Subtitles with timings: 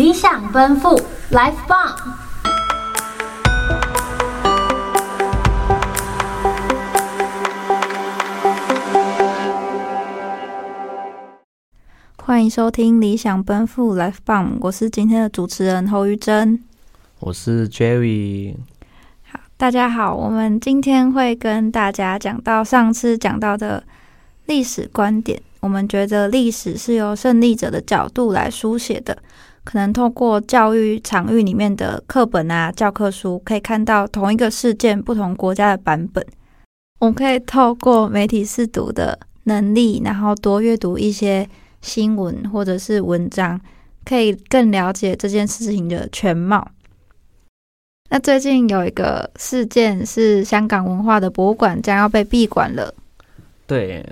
[0.00, 0.98] 理想奔赴
[1.30, 2.14] ，Life Bomb，！
[12.16, 16.58] 欢迎收听《理想奔赴 Life Bomb》，我是今天的主持人侯玉珍，
[17.18, 18.54] 我是 Jerry。
[19.30, 23.84] 好，大家好，我们今天会跟大家讲到上次讲到的
[24.46, 25.42] 历史观点。
[25.60, 29.18] 我们觉得历史是由胜利者的角度来书写的，
[29.70, 36.26] 可能透过教育场域里面的课本啊、教科书，可以看到同一个事件不同国家的版本。
[36.98, 41.48] 我们可以透过媒体试读的能力，然后多阅读一些
[41.80, 43.60] 新闻或者是文章，
[44.04, 46.68] 可以更了解这件事情的全貌。
[48.10, 52.92] 那最近有一个事件是香港文化的博物馆将要被闭馆了。
[53.68, 54.04] 对。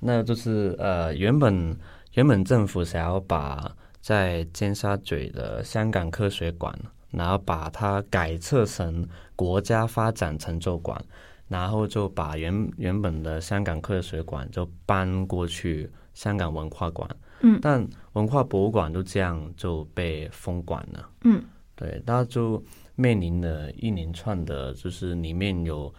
[0.00, 1.74] 那就是呃，原本
[2.12, 6.78] 原本政府想要把在尖沙咀的香港科学馆，
[7.10, 11.02] 然后把它改设成国家发展成就馆，
[11.48, 17.08] 然后就把原原本的香港科学馆就搬过去香港文化馆。
[17.40, 21.08] 嗯，但文化博物馆就这样就被封馆了。
[21.24, 21.42] 嗯，
[21.74, 22.62] 对，它就
[22.96, 25.94] 面临了一连串的，就是里面有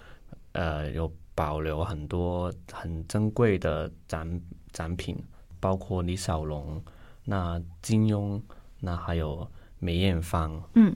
[0.51, 1.11] 呃有。
[1.35, 4.39] 保留很多很珍贵的展
[4.71, 5.17] 展品，
[5.59, 6.79] 包括李小龙、
[7.25, 8.41] 那金庸、
[8.79, 9.47] 那还有
[9.79, 10.61] 梅艳芳。
[10.75, 10.95] 嗯，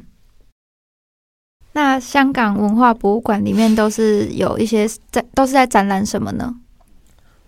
[1.73, 6.53] 那香港文化博物馆里面都是有一些在，都是在展览什么呢？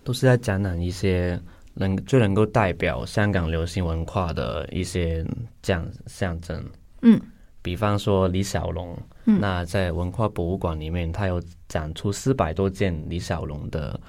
[0.04, 1.40] 都是在展览一些
[1.74, 5.26] 能最能够代表香港流行文化的一些
[5.62, 6.64] 这样象征。
[7.02, 7.20] 嗯。
[7.62, 14.00] 比方说李小龙，嗯，那在文化博物馆里面，他有展出四百多件李小龙的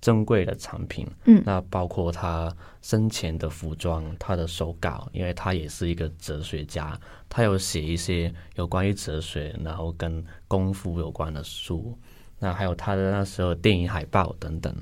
[0.00, 11.98] 珍贵的产品，嗯，那包括他生前的服装、他的手稿，因为他也是一个哲学家，他有写一些有关于哲学，然后跟功夫有关的书，
[12.38, 14.74] 那还有他的那时候电影海报等等，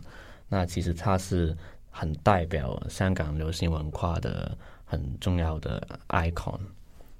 [0.48, 1.56] 那其实他是
[1.90, 6.60] 很代表香港流行文化的很重要的 icon，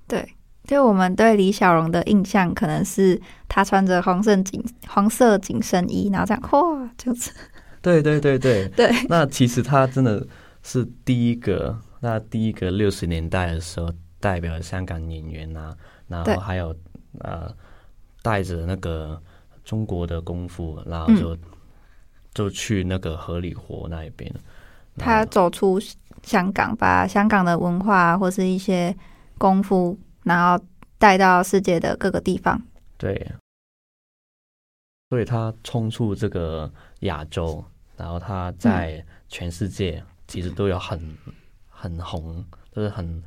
[0.07, 0.35] 对。
[0.65, 7.31] 就我们对李小龙的印象，可能是他穿着黄色紧黄色紧身衣，然后这样嚯，就是。
[7.81, 8.91] 对对对对对。
[9.09, 10.27] 那其实他真的
[10.63, 16.75] 是第一个，那第一个六十年代的时候代表香港演员啊，然后还有
[17.21, 17.55] 呃
[18.23, 19.21] 带着那个
[19.65, 21.41] 中国的功夫，然后就、嗯、
[22.35, 24.33] 就去那个荷里活那一边。
[24.97, 25.81] 他走出
[26.23, 28.97] 香港，把香港的文化或是一些
[29.39, 29.99] 功夫。
[30.25, 30.63] 然后
[30.99, 32.61] 带到世界的各个地方，
[32.99, 33.33] 对，
[35.11, 36.71] 所以他冲出这个
[37.01, 37.65] 亚洲，
[37.97, 41.17] 然后他在全世界其实都有很
[41.69, 43.23] 很红，就是很。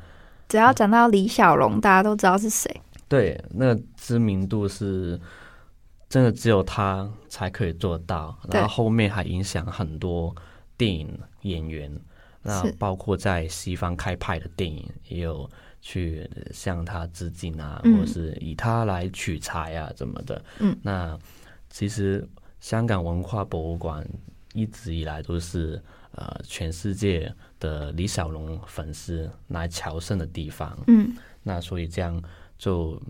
[0.48, 2.70] 只要讲到李小龙，大家都知道是谁。
[3.08, 5.20] 对，那个知名度是
[6.10, 10.36] 真的只有他才可以做到，然后后面还影响很多
[10.78, 11.92] 电影演员，
[12.42, 15.50] 那包括在西方开拍的电影也有。
[15.84, 20.40] 去向他致敬啊，嗯、或是以他来取材啊，怎么的？
[20.60, 21.18] 嗯，那
[21.72, 22.28] 其实
[22.60, 24.08] 香港文化博物馆
[24.54, 30.78] 一直以来都是呃全世界的李小龙粉丝来朝圣的地方。
[30.88, 32.22] 嗯，那所以这样
[32.58, 33.02] 就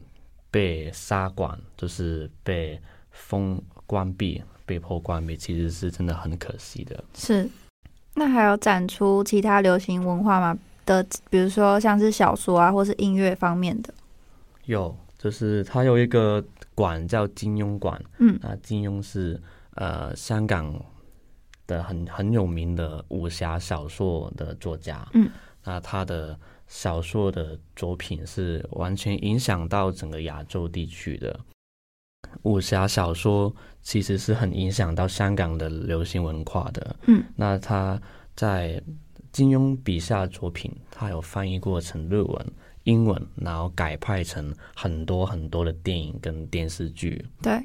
[0.50, 2.80] 被杀馆，就是被
[3.12, 7.04] 封关闭，被迫关闭，其实是真的很可惜的。
[7.14, 7.50] 是，
[8.14, 10.58] 那还有展出其他流行文化吗？
[10.86, 13.94] 的，比如说像是小说啊，或是音乐方面的，
[14.66, 16.44] 有，就是他有一个
[16.74, 19.40] 馆叫金庸馆，嗯，啊，金庸是
[19.76, 20.74] 呃香港
[21.68, 25.30] 的很很有名的武侠小说的作家，嗯，
[25.64, 26.36] 那他的
[26.68, 31.40] 小说的作品是完全影响到整个亚洲地区的。
[32.42, 33.53] 武侠小说，
[33.84, 38.02] 其实是很影响到香港的流行文化的，嗯，那他
[38.35, 38.82] 在。
[39.32, 42.46] 金庸笔下作品，他有翻译过成日文、
[42.84, 47.26] 英文，然后改拍成很多很多的电影跟电视剧。
[47.42, 47.62] 对。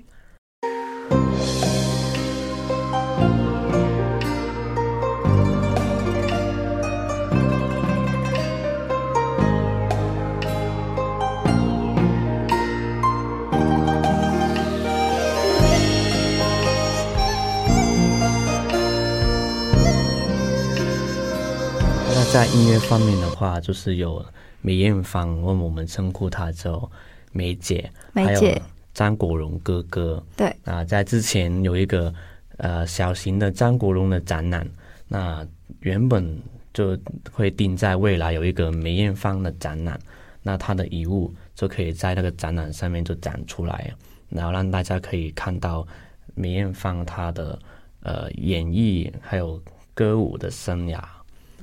[22.57, 24.25] 音乐方面的话，就是有
[24.63, 26.91] 梅艳芳，问我们称呼她叫
[27.31, 28.63] 梅姐，梅姐，还有
[28.95, 30.25] 张国荣哥哥。
[30.35, 32.13] 对，啊，在之前有一个
[32.57, 34.67] 呃小型的张国荣的展览，
[35.07, 35.47] 那
[35.81, 36.43] 原本
[36.73, 36.99] 就
[37.31, 40.01] 会定在未来有一个梅艳芳的展览，
[40.43, 43.93] 那她的遗物就可以在那个展览上面就展出来，
[44.31, 45.87] 然后让大家可以看到
[46.35, 47.59] 梅艳芳她的
[48.01, 49.63] 呃演艺还有
[49.93, 50.99] 歌舞的生涯。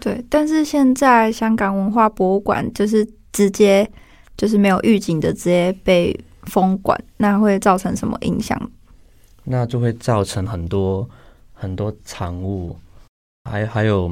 [0.03, 3.89] 对，但是现在香港文化博物馆就是直接
[4.35, 8.59] 就是没有预警的直接被封馆，那会造成什么影响？
[9.45, 11.09] 那就会造成很多
[11.53, 12.75] 很多藏物，
[13.49, 14.09] 还还有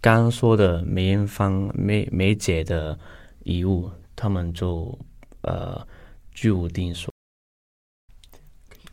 [0.00, 2.96] 刚刚说的梅艳芳梅梅姐的
[3.42, 4.96] 遗物，他们就
[5.40, 5.84] 呃
[6.32, 7.12] 居无定所，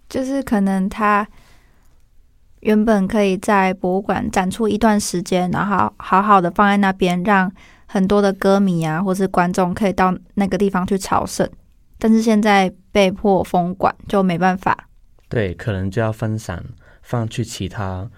[0.09, 1.27] 就是可能他
[2.61, 7.51] 原本可以在博物馆展出一段时间，然后好好的放在那边，让
[7.85, 11.49] 很多的歌迷啊或是观众可以到那个地方去朝圣，
[11.97, 14.77] 但是现在被迫封馆，就没办法。
[15.29, 16.63] 对，可能就要分散
[17.01, 18.09] 放去其他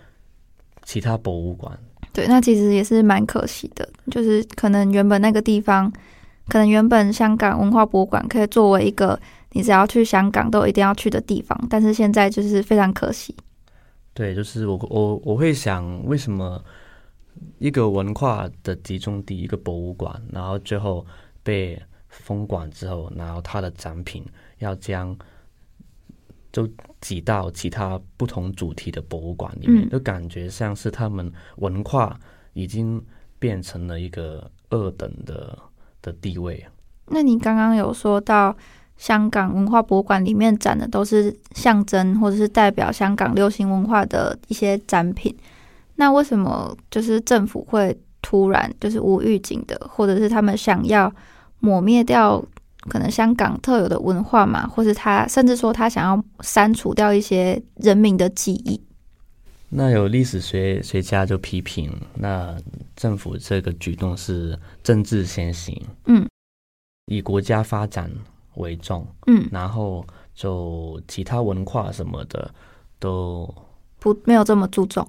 [0.83, 1.77] 其他博物馆。
[2.13, 5.91] 对，那其实也是蛮可惜的，就是可能原本那个地方，
[6.47, 9.19] 可能原本香港文化博物馆可以作为一个
[9.51, 13.35] 你只要去香港都一定要去的地方，但是现在就是非常可惜。
[14.13, 16.63] 对，就是我我我会想，为什么
[17.59, 21.05] 一个文化的集中地，一个博物馆，然后最后
[21.43, 24.25] 被封馆之后，然后它的展品
[24.59, 25.17] 要将。
[26.53, 26.67] 就
[26.99, 32.19] 挤到其他不同主题的博物馆里面，嗯，就感觉像是他们文化
[32.51, 33.01] 已经
[33.39, 35.57] 变成了一个二等的
[36.01, 36.61] 的地位。
[37.05, 38.53] 那你刚刚有说到
[38.97, 45.35] 香港文化博物馆里面展的都是象征或者是代表香港流行文化的一些展品，
[45.95, 51.11] 那为什么就是政府会突然就是无预警的，或者是他们想要
[51.59, 52.43] 抹灭掉？
[52.89, 58.81] 可能香港特有的文化嘛，或是他甚至说他想要删除掉一些人民的记忆。
[59.69, 62.57] 那有历史学学家就批评，那
[62.95, 66.27] 政府这个举动是政治先行，嗯，
[67.05, 68.09] 以国家发展
[68.55, 72.53] 为重，嗯，然后就其他文化什么的
[72.99, 73.53] 都
[73.99, 75.07] 不没有这么注重。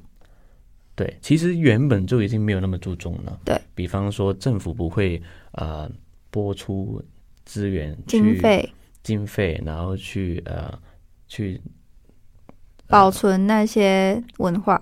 [0.94, 3.40] 对，其实原本就已经没有那么注重了。
[3.44, 5.22] 对，比方说政府不会
[5.52, 5.90] 呃
[6.30, 7.02] 拨出。
[7.44, 8.72] 资源经费
[9.02, 10.72] 经费，然后去呃
[11.26, 11.60] 去
[12.86, 14.80] 保存那些文化，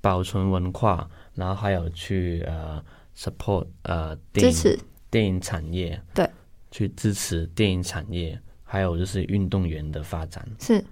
[0.00, 2.82] 保存文化，然后还有去呃
[3.16, 4.78] support 呃支持
[5.10, 6.30] 电影产业，对，
[6.74, 10.44] 去支持电影产业，还有就是运动员的发展。
[10.58, 10.84] 是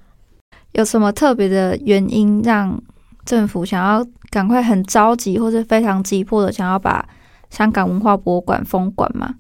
[0.71, 2.81] 有什么特别的原因让
[3.25, 7.05] 政府想要赶快很着急，或是非常急迫的想要把
[7.51, 9.35] 香港文化博物馆封馆吗？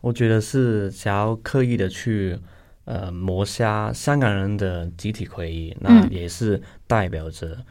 [0.00, 2.38] 我觉得是想要刻意的去，
[2.86, 7.64] 呃，磨杀香港人的集体回忆，那也是代表着，嗯、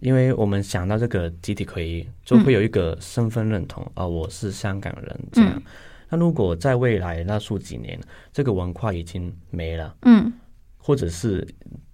[0.00, 5.52] 因为我们想到这个集体回忆，就会有一个身份认同，啊、嗯呃，我是香港人这样。
[5.56, 5.62] 嗯、
[6.10, 7.98] 那如果在未来那数几年，
[8.32, 10.30] 这个文化已经没了，嗯，
[10.76, 11.46] 或者是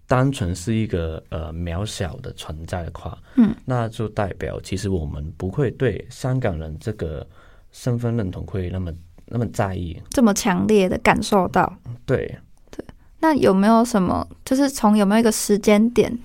[0.08, 7.26] 单纯是一个呃渺小的存在的话，嗯，那就代表其实我们不会对香港人这个
[7.70, 8.92] 身份认同会那么。
[9.28, 12.32] 那么在意，这么强烈的感受到，对
[12.70, 12.84] 对。
[13.18, 16.16] 那有没有什么，就是从有没有一个时间点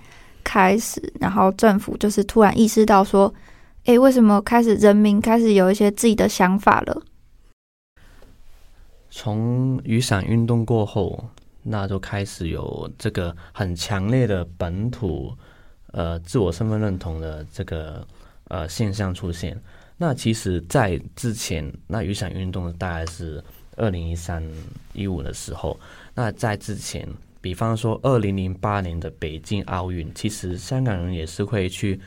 [0.44, 3.34] 开始，然后政府就是突然意识到说，
[3.86, 7.02] 哎，为什么开始人民开始有一些自己的想法了？
[9.12, 11.24] 从雨伞运动过后，
[11.62, 15.38] 那就开始有这个很强烈的本土
[15.92, 18.08] 呃自我身份认同的这个
[18.46, 19.62] 呃现象出现。
[19.98, 23.44] 那其实，在之前，那雨伞运动大概是
[23.76, 24.42] 二零一三
[24.94, 25.78] 一五的时候。
[26.16, 27.08] 那在之前，
[27.40, 32.00] 比方说二零零八年的北京奥运，其实香港人也是会去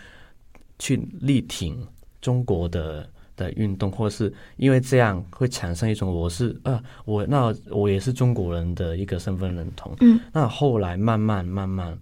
[0.79, 1.87] 去力挺
[2.21, 9.95] 中国的的运动，或是因为这样会产生一种我是啊，我那我也是中国人的一个身份认同。
[10.01, 11.99] 嗯，那后来慢慢慢慢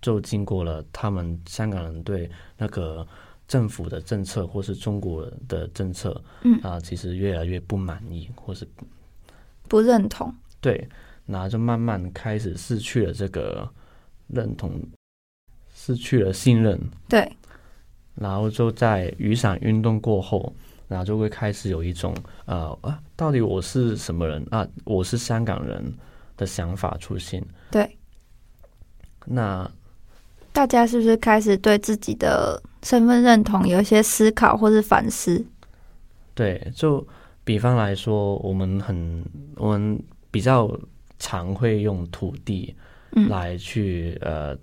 [0.00, 3.06] 就经过了他们香港人对那个。
[3.46, 8.66] 政府的政策或是中国的政策，嗯啊，其实越来越不满意，或是
[9.68, 10.34] 不认同。
[10.62, 10.88] 对，
[11.26, 13.70] 然后就慢慢开始失去了这个
[14.28, 14.80] 认同，
[15.74, 16.80] 失去了信任。
[17.06, 17.30] 对，
[18.14, 20.50] 然后就在雨伞运动过后，
[20.88, 22.14] 然后就会开始有一种
[22.46, 24.66] 呃啊，到底我是什么人啊？
[24.84, 25.92] 我是香港人
[26.36, 27.44] 的想法出现。
[27.70, 27.96] 对，
[29.26, 29.70] 那。
[30.52, 35.44] 大家是不是开始对自己的身份认同有一些思考或是反思？
[36.32, 37.04] 对，就
[37.42, 39.24] 比方来说，我们很
[39.56, 40.00] 我们
[40.30, 40.70] 比较
[41.18, 42.72] 常会用土地
[43.28, 44.58] 来去、嗯、呃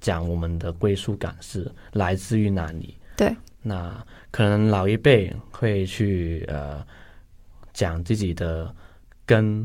[0.00, 2.96] 讲我们的归属感是来自于哪里？
[3.16, 3.36] 对，
[3.68, 3.94] 那
[4.30, 6.82] 可能老一辈会去呃
[7.74, 8.74] 讲自己的
[9.26, 9.62] 根，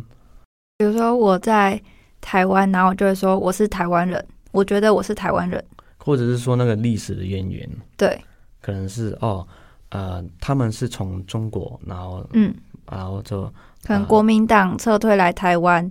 [0.78, 1.82] 比如说我在
[2.20, 5.64] 台湾，然后我就会说我是台湾人，我觉得我是台湾人，
[5.98, 8.22] 或者是说那个历史的渊源，对，
[8.62, 9.48] 可能是哦，
[9.90, 12.54] 呃，他们是从中国，然后嗯，
[12.92, 13.44] 然后就
[13.84, 15.90] 可能国民党撤退来台湾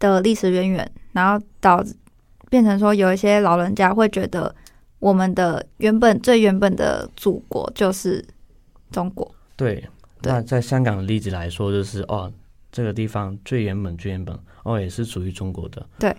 [0.00, 1.84] 的历史渊源，然后导
[2.50, 4.52] 变成说有一些老人家会觉得。
[4.98, 8.24] 我们的原本最原本的祖国就是
[8.90, 9.34] 中国。
[9.56, 9.76] 对，
[10.20, 12.32] 对，那在香港的例子来说，就是哦，
[12.70, 15.86] 这个地方最原本最原本哦，也是属于中国的。
[15.98, 16.16] 对。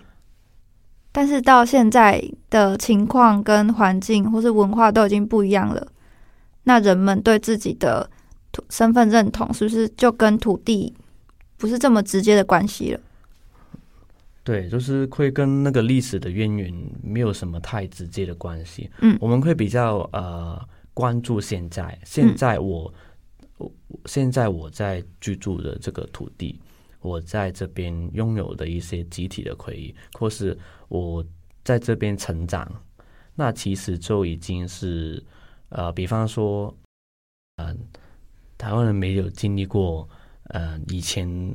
[1.12, 5.84] 但是到现在的情况跟环境或是文化都已经不一样了，
[6.62, 8.08] 那人们对自己的
[8.52, 10.94] 土身份认同是不是就跟土地
[11.56, 13.00] 不是这么直接的关系了？
[14.42, 18.90] 对，就是会跟那个历史的渊源没有什么太直接的关系。
[19.02, 20.58] 嗯，我们会比较呃
[20.94, 22.92] 关注现在，现在我，
[24.06, 26.58] 现在我在居住的这个土地，
[27.00, 31.22] 我在这边拥有的一些集体的回忆，或是我
[31.62, 32.66] 在这边成长，
[33.34, 35.22] 那其实就已经是
[35.68, 36.74] 呃，比方说，
[37.56, 37.76] 嗯、呃，
[38.56, 40.08] 台湾人没有经历过
[40.44, 41.54] 呃以前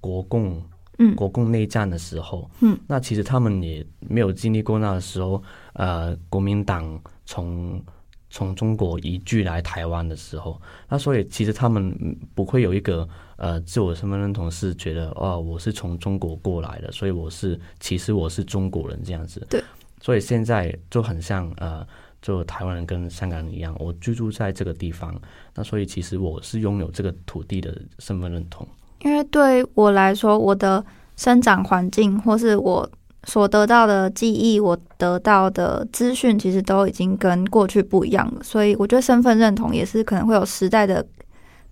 [0.00, 0.62] 国共。
[0.98, 7.82] 嗯，国共内战的时候，嗯，那其实他们也没有经历过那个时候，呃，国民党从
[8.30, 19.44] 从中国移居来台湾的时候，那所以其实他们不会有一个呃自我身份认同，是觉得哦，我是从中国过来的，所以我是其实我是中国人这样子。
[19.48, 19.62] 对，
[20.00, 21.86] 所以现在就很像呃，
[22.20, 25.20] 就台湾人跟香港人一样，我居住在这个地方，
[25.54, 28.66] 那所以其实我是拥有这个土地的身份认同。
[29.04, 30.84] 因为对我来说，我的
[31.14, 32.90] 生长环境或是我
[33.24, 38.42] 所得到的记忆，我得到的资讯，其实都已经跟过去不一样了。
[38.42, 41.06] 所以我觉得身份认同也是可能会有时代的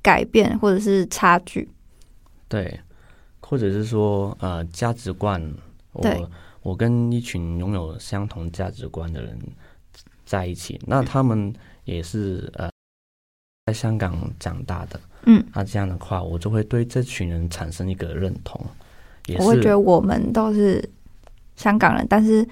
[0.02, 1.66] 改变或者是差距。
[2.48, 2.78] 对，
[3.40, 5.42] 或者是说呃价值观，
[5.92, 9.38] 我我跟一群拥有相同价值观的人
[10.26, 11.50] 在一起，那他们
[11.84, 12.70] 也是呃
[13.64, 15.00] 在香港长大的。
[15.24, 18.60] 嗯，那这样的话，我就会对这群人产生一个认同。
[19.38, 20.82] 我会觉得我们都是
[21.54, 22.44] 香港人，但是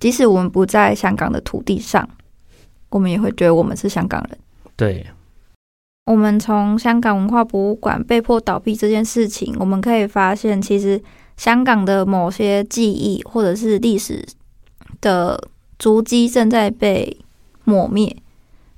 [0.00, 2.08] 即使我们不在香港的土地上，
[2.88, 4.38] 我们也会觉得我们是香港人。
[4.74, 5.06] 对，
[6.06, 11.00] 我们从香港文化博物馆被迫倒闭这件事情，我们可以发现，其实
[11.36, 14.26] 香港的某些记忆或者是历史
[15.00, 15.40] 的
[15.78, 17.16] 足迹正在被
[17.62, 18.16] 抹灭。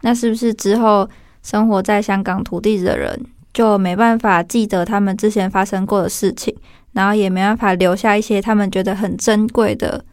[0.03, 1.09] 那是不是之后？
[1.42, 6.56] 生活在香港土地的人就没办法记得他们之前发生过的事情，
[6.92, 10.04] 然后也没办法留下一些他们觉得很珍贵的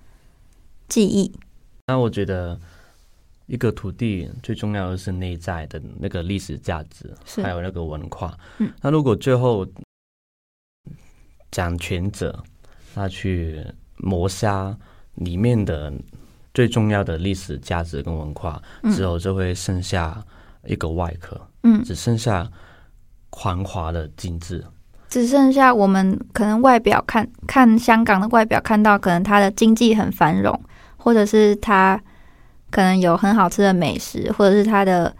[0.88, 1.32] 记忆。
[1.88, 2.60] 那我觉得，
[3.46, 8.38] 一个土地最重要的是内在的那个历史价值，还有那个文化。
[8.58, 9.66] 嗯，那如果最后
[11.52, 12.44] 掌权者
[12.94, 13.64] 他去
[13.98, 14.76] 磨杀
[15.16, 15.94] 里面的
[16.54, 18.62] 最重要的历史价值跟文化
[18.94, 20.22] 之后，就会剩下。
[20.66, 22.50] 一个外壳，嗯，只剩下
[23.32, 24.64] 繁华的精致，
[25.10, 30.60] 只剩下我们可能外表看看香港的外表，看到可能它的经济很繁荣，
[30.98, 32.00] 或者是它
[32.70, 35.16] 可能有很好吃的美食，或者是它的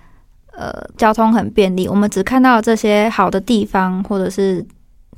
[0.52, 1.88] 呃交通很便利。
[1.88, 4.66] 我们只看到这些好的地方，或者是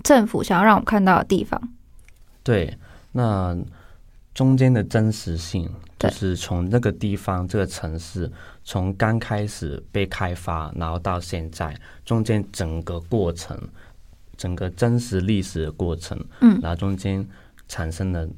[0.04, 1.62] 政府想要让我们看到的地方。
[2.44, 2.78] 对，
[3.12, 3.58] 那
[4.34, 5.70] 中间的真实性，
[6.02, 8.32] 就是从那个地方，这个城市。
[8.64, 13.60] 从刚开始被开发，然后到现在，中间整个过程，
[14.38, 17.28] 整个真实历史的过程，嗯，然后中间
[17.68, 18.30] 产生了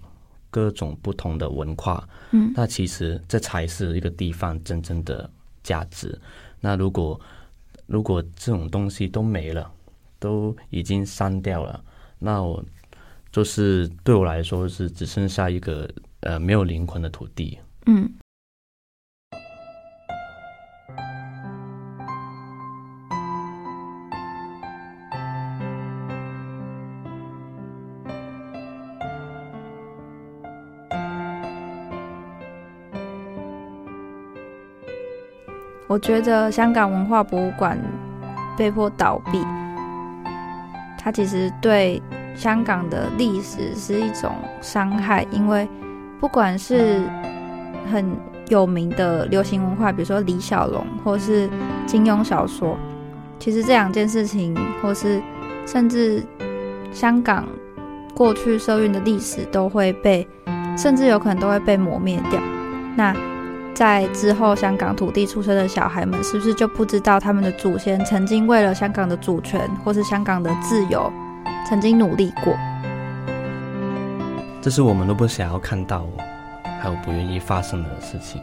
[0.50, 5.30] 各种不同的文化，嗯，那其实这才是一个地方真正的
[5.62, 6.18] 价值。
[6.62, 7.20] 那如果
[7.86, 9.70] 如果这种东西都没了，
[10.20, 11.84] 都已经删掉了，
[12.18, 12.64] 那我
[13.30, 15.90] 就是对我来说是只剩下一个
[16.24, 18.10] 呃没有灵魂的土地，嗯。
[35.90, 37.78] 我觉得香港文化博物馆
[38.58, 39.46] 被迫倒闭，
[40.98, 42.02] 它其实对
[42.36, 45.68] 香港的历史是一种伤害，因为
[46.24, 47.02] 不管是
[47.92, 48.16] 很
[48.48, 51.50] 有名的流行文化，比如说李小龙，或是
[51.86, 52.78] 金庸小说，
[53.40, 55.22] 其实这两件事情，或是
[55.66, 56.24] 甚至
[56.94, 57.46] 香港
[58.16, 60.26] 过去社运的历史，都会被，
[60.78, 62.40] 甚至有可能都会被磨灭掉。
[62.96, 63.14] 那
[63.74, 71.12] 在之后香港土地出生的小孩们，是不是就不知道他们的祖先曾经为了香港的主权或是香港的自由，
[71.68, 72.54] 曾经努力过？
[74.64, 76.08] 这是我们都不想要看到，
[76.82, 78.42] 还有不愿意发生的事情。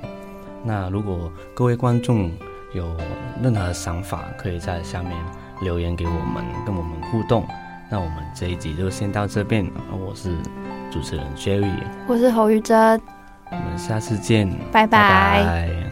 [0.62, 2.30] 那如果各位观众
[2.74, 2.94] 有
[3.42, 5.12] 任何想法，可以在下面
[5.62, 7.48] 留言给我们，跟我们互动。
[7.88, 9.66] 那我们这一集就先到这边。
[9.90, 10.36] 我是
[10.90, 11.72] 主持人 Jerry，
[12.06, 13.00] 我是侯玉珍。
[13.50, 15.42] 我们下次见，拜拜。
[15.42, 15.89] 拜拜。